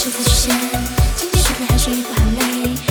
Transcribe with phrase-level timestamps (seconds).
[0.00, 0.54] 是否实现？
[1.16, 2.87] 今天是还是还睡很好累？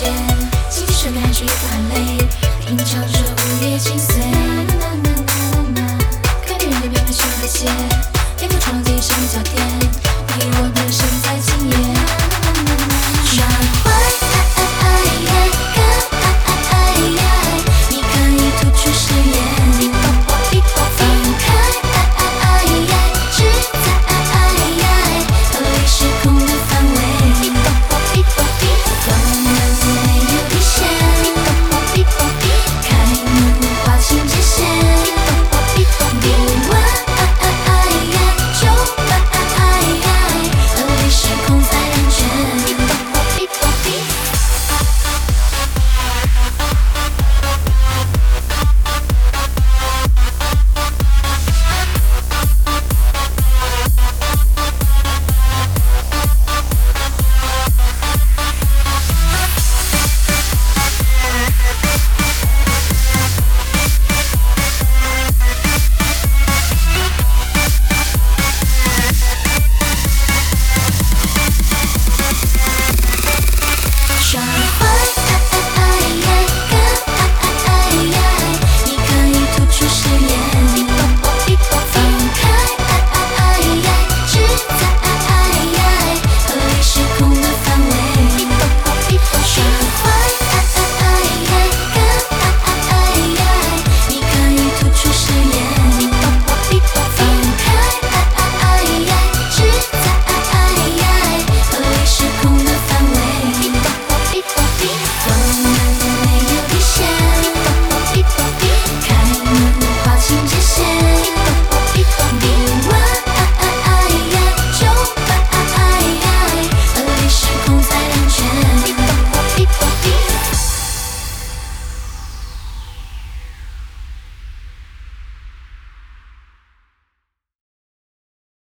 [0.00, 0.10] 见
[0.70, 2.29] 禁身边还是一副泪